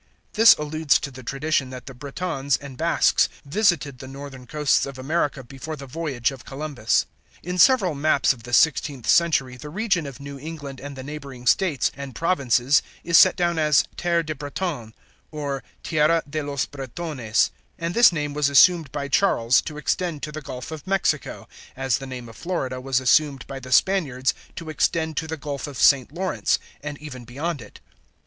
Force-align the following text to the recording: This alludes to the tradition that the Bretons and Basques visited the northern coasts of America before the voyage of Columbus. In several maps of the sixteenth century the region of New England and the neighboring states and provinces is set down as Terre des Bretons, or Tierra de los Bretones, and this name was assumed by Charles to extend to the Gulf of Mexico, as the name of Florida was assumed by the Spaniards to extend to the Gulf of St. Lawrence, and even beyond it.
This 0.33 0.55
alludes 0.55 0.97
to 0.97 1.11
the 1.11 1.21
tradition 1.21 1.69
that 1.69 1.85
the 1.85 1.93
Bretons 1.93 2.57
and 2.57 2.75
Basques 2.75 3.29
visited 3.45 3.99
the 3.99 4.07
northern 4.07 4.47
coasts 4.47 4.87
of 4.87 4.97
America 4.97 5.43
before 5.43 5.75
the 5.75 5.85
voyage 5.85 6.31
of 6.31 6.43
Columbus. 6.43 7.05
In 7.43 7.59
several 7.59 7.93
maps 7.93 8.33
of 8.33 8.41
the 8.41 8.51
sixteenth 8.51 9.05
century 9.07 9.57
the 9.57 9.69
region 9.69 10.07
of 10.07 10.19
New 10.19 10.39
England 10.39 10.79
and 10.79 10.95
the 10.95 11.03
neighboring 11.03 11.45
states 11.45 11.91
and 11.95 12.15
provinces 12.15 12.81
is 13.03 13.19
set 13.19 13.35
down 13.35 13.59
as 13.59 13.83
Terre 13.95 14.23
des 14.23 14.33
Bretons, 14.33 14.91
or 15.29 15.61
Tierra 15.83 16.23
de 16.27 16.41
los 16.41 16.65
Bretones, 16.65 17.51
and 17.77 17.93
this 17.93 18.11
name 18.11 18.33
was 18.33 18.49
assumed 18.49 18.91
by 18.91 19.07
Charles 19.07 19.61
to 19.61 19.77
extend 19.77 20.23
to 20.23 20.31
the 20.31 20.41
Gulf 20.41 20.71
of 20.71 20.87
Mexico, 20.87 21.47
as 21.75 21.99
the 21.99 22.07
name 22.07 22.27
of 22.27 22.35
Florida 22.35 22.81
was 22.81 22.99
assumed 22.99 23.45
by 23.45 23.59
the 23.59 23.71
Spaniards 23.71 24.33
to 24.55 24.71
extend 24.71 25.15
to 25.17 25.27
the 25.27 25.37
Gulf 25.37 25.67
of 25.67 25.77
St. 25.77 26.11
Lawrence, 26.11 26.57
and 26.81 26.97
even 26.97 27.23
beyond 27.23 27.61
it. 27.61 27.79